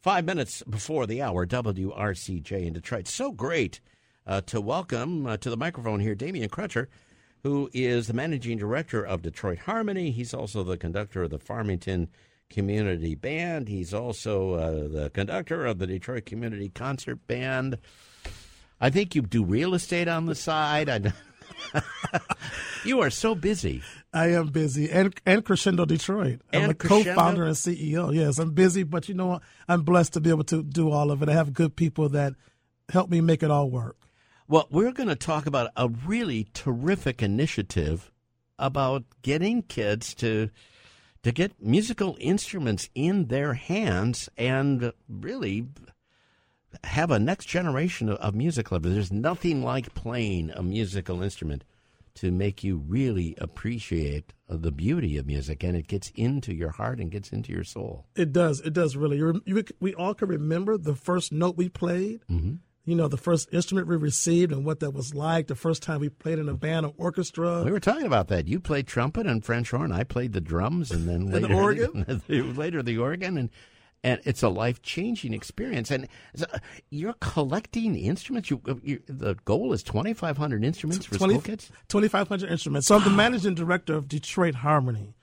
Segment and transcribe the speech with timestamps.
[0.00, 3.06] Five minutes before the hour, WRCJ in Detroit.
[3.06, 3.80] So great
[4.26, 6.86] uh, to welcome uh, to the microphone here Damien Crutcher,
[7.42, 10.10] who is the managing director of Detroit Harmony.
[10.10, 12.08] He's also the conductor of the Farmington
[12.48, 13.68] Community Band.
[13.68, 17.76] He's also uh, the conductor of the Detroit Community Concert Band.
[18.80, 20.88] I think you do real estate on the side.
[20.88, 21.12] I,
[22.84, 23.82] you are so busy.
[24.12, 26.40] I am busy, and and Crescendo Detroit.
[26.52, 27.10] I'm And a Crescendo?
[27.14, 28.14] co-founder and CEO.
[28.14, 29.42] Yes, I'm busy, but you know what?
[29.68, 31.28] I'm blessed to be able to do all of it.
[31.28, 32.34] I have good people that
[32.88, 33.96] help me make it all work.
[34.48, 38.10] Well, we're going to talk about a really terrific initiative
[38.58, 40.50] about getting kids to
[41.22, 45.66] to get musical instruments in their hands and really
[46.84, 48.94] have a next generation of, of music lovers.
[48.94, 51.64] There's nothing like playing a musical instrument
[52.14, 56.70] to make you really appreciate uh, the beauty of music, and it gets into your
[56.70, 58.06] heart and gets into your soul.
[58.16, 58.60] It does.
[58.60, 59.18] It does really.
[59.18, 62.20] You, you, we all can remember the first note we played.
[62.30, 62.54] Mm-hmm.
[62.84, 65.46] You know, the first instrument we received and what that was like.
[65.46, 67.62] The first time we played in a band or orchestra.
[67.62, 68.48] We were talking about that.
[68.48, 69.92] You played trumpet and French horn.
[69.92, 72.22] I played the drums, and then the organ?
[72.28, 73.50] later the organ, and
[74.02, 75.90] and it's a life changing experience.
[75.90, 76.58] And so, uh,
[76.90, 78.50] you're collecting instruments.
[78.50, 81.70] You, uh, you the goal is twenty five hundred instruments for 20 school kids.
[81.88, 82.86] 2,500 instruments.
[82.86, 85.14] So I'm the managing director of Detroit Harmony.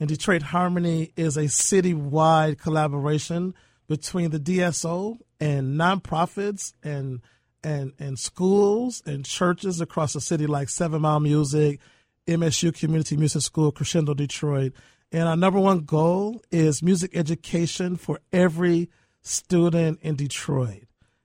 [0.00, 3.54] And Detroit Harmony is a citywide collaboration
[3.86, 7.20] between the DSO and nonprofits and
[7.62, 11.78] and and schools and churches across the city like Seven Mile Music,
[12.26, 14.72] MSU Community Music School, Crescendo Detroit.
[15.12, 18.88] And our number one goal is music education for every
[19.20, 20.84] student in Detroit.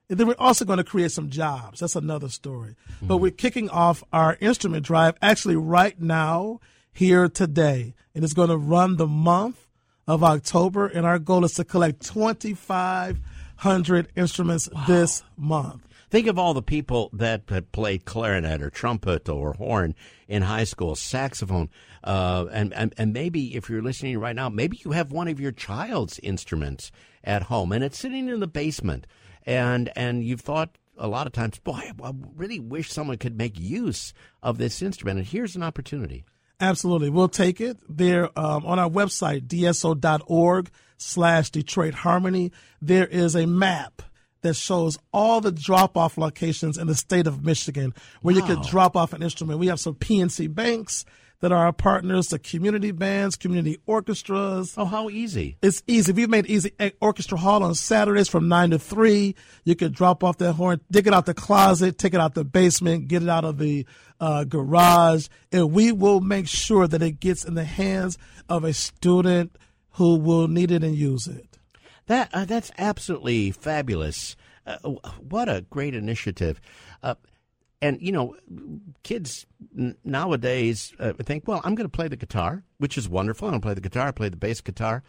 [0.09, 1.79] And then we're also going to create some jobs.
[1.79, 2.75] That's another story.
[3.01, 3.21] But mm-hmm.
[3.21, 6.59] we're kicking off our instrument drive actually right now,
[6.91, 7.93] here today.
[8.13, 9.67] And it's going to run the month
[10.05, 10.87] of October.
[10.87, 15.86] And our goal is to collect 2,500 instruments this month.
[16.09, 19.93] Think of all the people that played clarinet or trumpet or horn
[20.27, 21.69] in high school, saxophone,
[22.03, 25.39] uh, and, and and maybe if you're listening right now, maybe you have one of
[25.39, 26.91] your child's instruments
[27.25, 29.05] at home and it's sitting in the basement,
[29.45, 33.59] and and you've thought a lot of times, boy, I really wish someone could make
[33.59, 36.23] use of this instrument, and here's an opportunity.
[36.59, 37.09] Absolutely.
[37.09, 37.77] We'll take it.
[37.87, 44.01] There um, on our website, dso.org slash Detroit Harmony, there is a map
[44.47, 48.61] that shows all the drop off locations in the state of Michigan where you can
[48.63, 49.59] drop off an instrument.
[49.59, 51.05] We have some PNC banks
[51.39, 54.73] that are our partners, the community bands, community orchestras.
[54.77, 55.57] Oh, how easy!
[55.61, 56.11] It's easy.
[56.11, 56.71] We've made easy.
[56.99, 59.35] Orchestra Hall on Saturdays from 9 to 3.
[59.63, 62.43] You can drop off that horn, dig it out the closet, take it out the
[62.43, 63.85] basement, get it out of the
[64.19, 68.17] uh, garage, and we will make sure that it gets in the hands
[68.49, 69.55] of a student
[69.91, 71.57] who will need it and use it.
[72.07, 74.35] That uh, that's absolutely fabulous.
[74.65, 74.77] Uh,
[75.19, 76.59] what a great initiative.
[77.01, 77.15] Uh,
[77.81, 78.35] and you know,
[79.03, 79.45] kids
[80.03, 83.47] nowadays uh, think, well, I'm going to play the guitar, which is wonderful.
[83.47, 85.03] I'm going to play the guitar, play the bass guitar,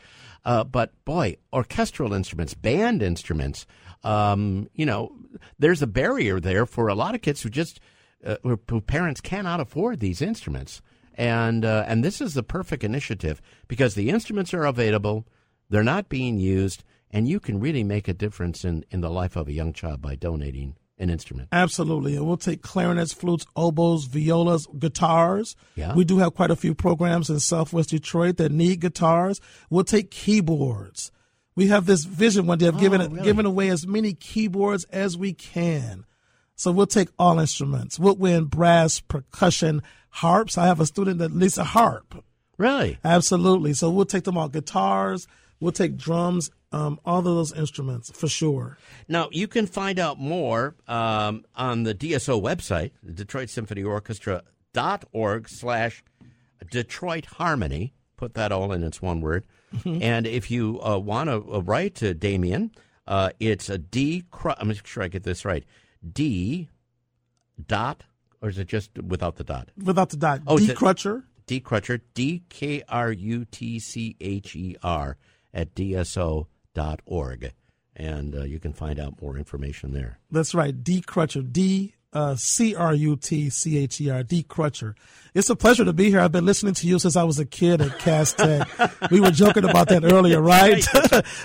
[0.44, 3.66] uh, but boy, orchestral instruments, band instruments.
[4.04, 5.12] Um, you know,
[5.58, 7.80] there's a barrier there for a lot of kids who just
[8.24, 10.82] uh, who parents cannot afford these instruments.
[11.14, 15.26] And uh, and this is the perfect initiative because the instruments are available,
[15.70, 19.36] they're not being used, and you can really make a difference in, in the life
[19.36, 21.48] of a young child by donating an instrument.
[21.52, 22.16] Absolutely.
[22.16, 25.54] And we'll take clarinets, flutes, oboes, violas, guitars.
[25.76, 25.94] Yeah.
[25.94, 29.40] We do have quite a few programs in Southwest Detroit that need guitars.
[29.70, 31.12] We'll take keyboards.
[31.54, 33.22] We have this vision one day of giving, oh, really?
[33.22, 36.04] giving away as many keyboards as we can.
[36.56, 37.98] So we'll take all instruments.
[37.98, 40.58] Woodwind, brass, percussion, harps.
[40.58, 42.24] I have a student that needs a harp.
[42.56, 42.98] Really?
[43.04, 43.74] Absolutely.
[43.74, 44.48] So we'll take them all.
[44.48, 45.28] Guitars.
[45.60, 46.50] We'll take drums.
[46.70, 48.76] Um, all of those instruments for sure.
[49.08, 54.42] Now, you can find out more um, on the DSO website, Detroit Symphony Orchestra
[54.74, 56.04] dot org slash
[56.70, 57.94] Detroit Harmony.
[58.16, 59.44] Put that all in its one word.
[59.84, 62.70] and if you uh, want to uh, write to Damien,
[63.06, 64.24] uh, it's a D.
[64.44, 65.64] I'm make sure I get this right.
[66.12, 66.68] D.
[67.66, 68.04] Dot,
[68.40, 69.70] or is it just without the dot?
[69.82, 70.42] Without the dot.
[70.46, 70.68] Oh, D.
[70.68, 71.24] Crutcher.
[71.46, 71.60] D.
[71.60, 75.16] Crutcher, D K R U T C H E R
[75.54, 77.52] at DSO.org.
[77.96, 80.18] And uh, you can find out more information there.
[80.30, 84.44] That's right, D Crutcher, D uh, C R U T C H E R, D
[84.48, 84.94] Crutcher.
[85.34, 86.20] It's a pleasure to be here.
[86.20, 88.68] I've been listening to you since I was a kid at Cass Tech.
[89.10, 90.82] we were joking about that earlier, right?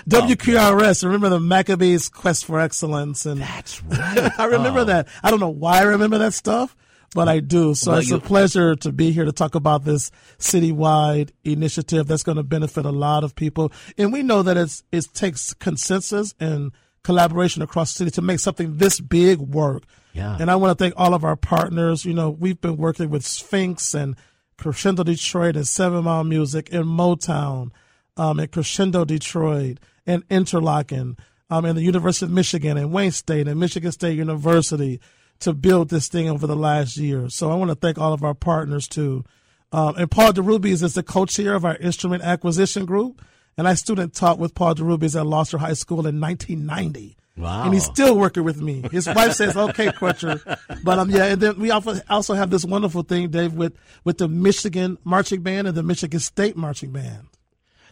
[0.08, 1.02] WQRS.
[1.04, 4.30] Remember the Maccabees Quest for Excellence, and That's right.
[4.38, 4.84] I remember Oh.
[4.84, 5.08] that.
[5.22, 6.76] I don't know why I remember that stuff,
[7.14, 7.74] but I do.
[7.74, 12.22] So it's you- a pleasure to be here to talk about this citywide initiative that's
[12.22, 13.72] going to benefit a lot of people.
[13.96, 16.72] And we know that it's it takes consensus and
[17.02, 19.84] collaboration across the city to make something this big work.
[20.12, 20.36] Yeah.
[20.38, 22.04] And I want to thank all of our partners.
[22.04, 24.16] You know, we've been working with Sphinx and
[24.56, 27.70] Crescendo Detroit and Seven Mile Music and Motown
[28.16, 31.18] um, and Crescendo Detroit and Interlochen
[31.50, 35.00] um, and the University of Michigan and Wayne State and Michigan State University
[35.40, 37.28] to build this thing over the last year.
[37.28, 39.24] So I want to thank all of our partners too.
[39.72, 43.20] Um, and Paul DeRubies is the co-chair of our instrument acquisition group.
[43.56, 47.16] And I student taught with Paul DeRubies at Loster High School in 1990.
[47.36, 47.64] Wow.
[47.64, 48.84] And he's still working with me.
[48.92, 50.40] His wife says, "Okay, Crutcher,"
[50.84, 51.24] but um, yeah.
[51.24, 55.42] And then we also also have this wonderful thing, Dave, with with the Michigan marching
[55.42, 57.26] band and the Michigan State marching band.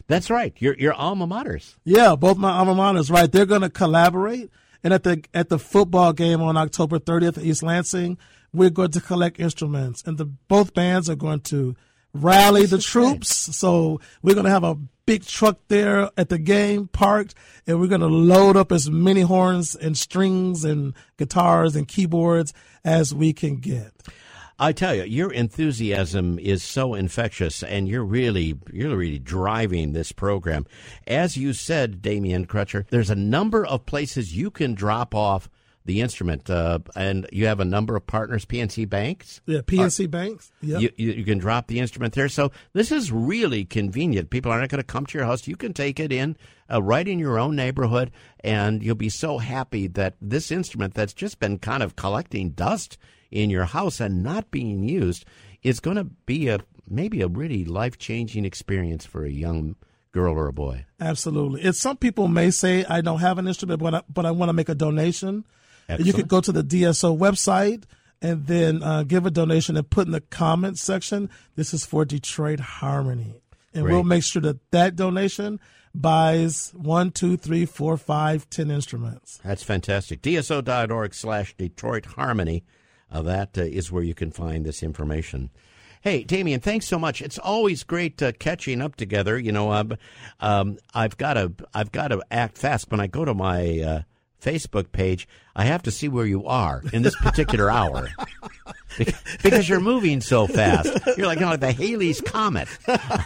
[0.07, 0.53] That's right.
[0.59, 1.75] Your your alma maters.
[1.83, 3.29] Yeah, both my alma maters, right?
[3.29, 4.49] They're going to collaborate,
[4.83, 8.17] and at the at the football game on October 30th at East Lansing,
[8.53, 11.75] we're going to collect instruments, and the both bands are going to
[12.13, 13.29] rally the troops.
[13.55, 17.35] So we're going to have a big truck there at the game parked,
[17.67, 22.53] and we're going to load up as many horns and strings and guitars and keyboards
[22.85, 23.91] as we can get.
[24.59, 30.11] I tell you, your enthusiasm is so infectious, and you're really, you're really driving this
[30.11, 30.67] program.
[31.07, 35.49] As you said, Damien Crutcher, there's a number of places you can drop off
[35.85, 39.41] the instrument, uh, and you have a number of partners, PNC Banks.
[39.45, 40.51] Yeah, PNC Banks.
[40.61, 40.77] Yeah.
[40.77, 42.29] You, you, you can drop the instrument there.
[42.29, 44.29] So this is really convenient.
[44.29, 45.47] People aren't going to come to your house.
[45.47, 46.37] You can take it in
[46.71, 51.13] uh, right in your own neighborhood, and you'll be so happy that this instrument that's
[51.13, 52.97] just been kind of collecting dust
[53.29, 55.25] in your house and not being used
[55.63, 59.75] is going to be a maybe a really life changing experience for a young
[60.11, 60.85] girl or a boy.
[60.99, 61.61] Absolutely.
[61.61, 64.49] It's some people may say I don't have an instrument, but I, but I want
[64.49, 65.45] to make a donation.
[65.89, 66.15] You Excellent.
[66.15, 67.83] could go to the DSO website
[68.21, 71.29] and then uh, give a donation and put in the comments section.
[71.55, 73.41] This is for Detroit Harmony,
[73.73, 75.59] and we'll make sure that that donation
[75.93, 79.39] buys one, two, three, four, five, ten instruments.
[79.43, 80.21] That's fantastic.
[80.21, 82.63] DSO.org slash Detroit Harmony.
[83.11, 85.51] Uh, that uh, is where you can find this information.
[86.01, 87.21] Hey, Damien, thanks so much.
[87.21, 89.37] It's always great uh, catching up together.
[89.37, 89.95] You know, um,
[90.39, 94.01] um, I've got to I've got to act fast when I go to my uh,
[94.43, 95.27] Facebook page.
[95.55, 98.09] I have to see where you are in this particular hour
[99.43, 100.87] because you're moving so fast.
[101.17, 102.67] You're like, you know, like the Halley's comet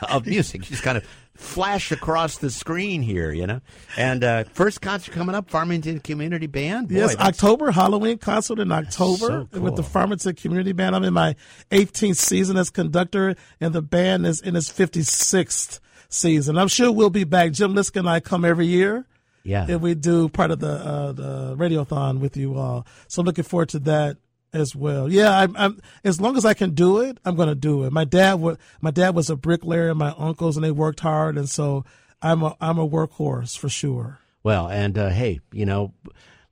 [0.10, 0.62] of music.
[0.62, 1.06] You just kind of
[1.38, 3.62] flash across the screen here, you know.
[3.96, 6.90] And uh, first concert coming up, Farmington Community Band.
[6.90, 9.84] Boy, yes, October Halloween concert in October so with the.
[9.84, 10.96] Farmington Community Band.
[10.96, 11.36] I'm in my
[11.72, 15.80] 18th season as conductor, and the band is in its 56th
[16.10, 16.58] season.
[16.58, 17.52] I'm sure we'll be back.
[17.54, 19.06] Jim Lisk and I come every year.
[19.48, 19.66] Yeah.
[19.68, 22.86] and we do part of the uh, the radiothon with you all.
[23.08, 24.18] So I'm looking forward to that
[24.54, 25.12] as well.
[25.12, 27.92] Yeah, I'm, I'm as long as I can do it, I'm going to do it.
[27.92, 31.38] My dad was my dad was a bricklayer, and my uncles, and they worked hard,
[31.38, 31.86] and so
[32.22, 34.20] I'm a I'm a workhorse for sure.
[34.44, 35.94] Well, and uh, hey, you know,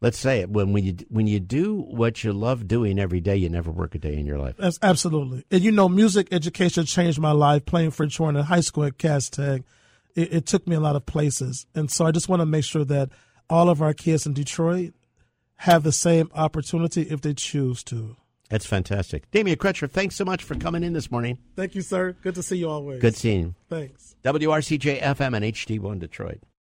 [0.01, 3.35] let's say it when when you when you do what you love doing every day,
[3.35, 4.55] you never work a day in your life.
[4.57, 5.45] That's absolutely.
[5.51, 7.65] And you know, music education changed my life.
[7.65, 9.63] Playing French horn in high school at Cass Tech,
[10.15, 12.63] it, it took me a lot of places, and so I just want to make
[12.63, 13.09] sure that
[13.49, 14.93] all of our kids in Detroit
[15.57, 18.17] have the same opportunity if they choose to.
[18.49, 19.29] That's fantastic.
[19.31, 21.39] Damien Crutcher, thanks so much for coming in this morning.
[21.55, 22.15] Thank you, sir.
[22.21, 23.01] Good to see you always.
[23.01, 23.55] Good seeing you.
[23.69, 24.15] Thanks.
[24.23, 26.41] WRCJ FM and HD1 Detroit.